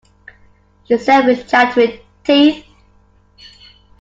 She 0.85 0.97
said 0.97 1.27
with 1.27 1.47
chattering 1.47 1.99
teeth. 2.23 2.65